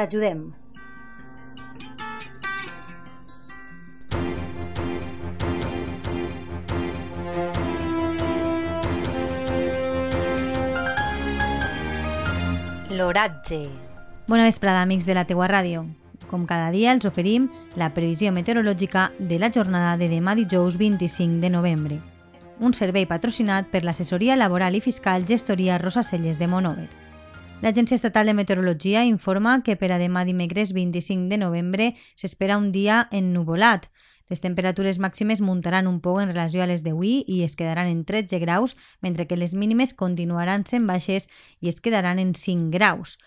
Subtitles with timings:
[0.00, 0.54] T'ajudem.
[12.88, 13.68] L'oratge.
[14.26, 15.84] Bona vesprada, amics de la teua ràdio.
[16.30, 21.44] Com cada dia, els oferim la previsió meteorològica de la jornada de demà dijous 25
[21.44, 22.00] de novembre.
[22.56, 26.88] Un servei patrocinat per l'assessoria laboral i fiscal gestoria Rosa Celles de Monover.
[27.60, 32.70] L'Agència Estatal de Meteorologia informa que per a demà dimecres 25 de novembre s'espera un
[32.72, 33.90] dia ennuvolat.
[34.32, 38.06] Les temperatures màximes muntaran un poc en relació a les d'avui i es quedaran en
[38.08, 41.28] 13 graus, mentre que les mínimes continuaran sent baixes
[41.60, 43.18] i es quedaran en 5 graus.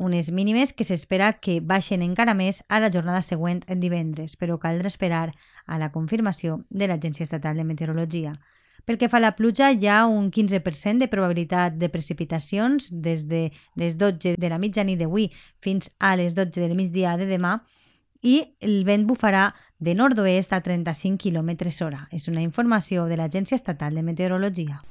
[0.00, 4.56] Unes mínimes que s'espera que baixen encara més a la jornada següent en divendres, però
[4.56, 5.34] caldrà esperar
[5.66, 8.38] a la confirmació de l'Agència Estatal de Meteorologia.
[8.84, 13.28] Pel que fa a la pluja, hi ha un 15% de probabilitat de precipitacions des
[13.30, 13.44] de
[13.78, 15.28] les 12 de la mitjanit d'avui
[15.62, 17.60] fins a les 12 del migdia de demà
[18.22, 22.08] i el vent bufarà de nord-oest a 35 km hora.
[22.10, 24.82] És una informació de l'Agència Estatal de Meteorologia.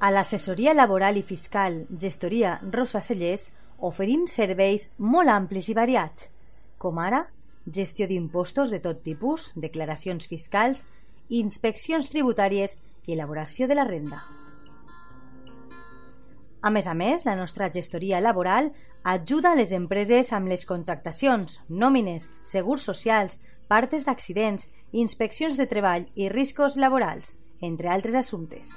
[0.00, 6.30] A l'assessoria laboral i fiscal Gestoria Rosa Cellers oferim serveis molt amplis i variats,
[6.78, 7.26] com ara
[7.66, 10.84] gestió d'impostos de tot tipus, declaracions fiscals,
[11.28, 14.22] inspeccions tributàries i elaboració de la renda.
[16.60, 18.72] A més a més, la nostra gestoria laboral
[19.02, 23.38] ajuda a les empreses amb les contractacions, nòmines, segurs socials,
[23.68, 28.76] partes d'accidents, inspeccions de treball i riscos laborals, entre altres assumptes.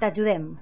[0.00, 0.58] T'ajudem.